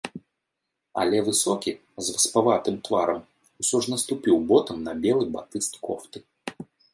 [1.01, 1.71] Але высокі,
[2.07, 3.19] з васпаватым тварам,
[3.65, 6.19] усё ж наступіў ботам на белы батыст кофты.